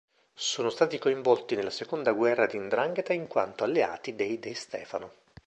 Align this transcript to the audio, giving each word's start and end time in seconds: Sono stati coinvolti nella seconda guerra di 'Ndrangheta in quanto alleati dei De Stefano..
Sono 0.33 0.71
stati 0.71 0.97
coinvolti 0.97 1.55
nella 1.55 1.69
seconda 1.69 2.11
guerra 2.13 2.47
di 2.47 2.57
'Ndrangheta 2.57 3.13
in 3.13 3.27
quanto 3.27 3.63
alleati 3.63 4.15
dei 4.15 4.39
De 4.39 4.55
Stefano.. 4.55 5.13